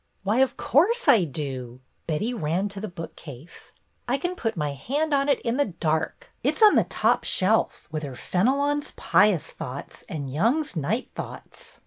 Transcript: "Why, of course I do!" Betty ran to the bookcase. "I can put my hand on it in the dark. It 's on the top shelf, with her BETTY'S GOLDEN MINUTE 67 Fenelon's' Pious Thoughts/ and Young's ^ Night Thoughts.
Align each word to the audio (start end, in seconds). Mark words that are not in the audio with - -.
"Why, 0.23 0.39
of 0.39 0.57
course 0.57 1.07
I 1.07 1.25
do!" 1.25 1.79
Betty 2.07 2.33
ran 2.33 2.69
to 2.69 2.81
the 2.81 2.87
bookcase. 2.87 3.71
"I 4.07 4.17
can 4.17 4.33
put 4.35 4.57
my 4.57 4.73
hand 4.73 5.13
on 5.13 5.29
it 5.29 5.39
in 5.41 5.57
the 5.57 5.65
dark. 5.65 6.31
It 6.43 6.57
's 6.57 6.63
on 6.63 6.73
the 6.73 6.85
top 6.85 7.23
shelf, 7.23 7.87
with 7.91 8.01
her 8.01 8.13
BETTY'S 8.13 8.31
GOLDEN 8.31 8.45
MINUTE 8.57 8.83
67 8.83 8.95
Fenelon's' 8.95 8.95
Pious 9.11 9.51
Thoughts/ 9.51 10.03
and 10.09 10.33
Young's 10.33 10.73
^ 10.73 10.75
Night 10.75 11.11
Thoughts. 11.13 11.79